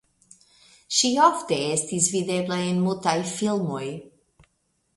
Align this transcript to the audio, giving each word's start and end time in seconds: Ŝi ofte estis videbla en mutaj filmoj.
Ŝi 0.99 1.11
ofte 1.25 1.59
estis 1.75 2.07
videbla 2.15 2.59
en 2.71 2.79
mutaj 2.89 3.17
filmoj. 3.35 3.87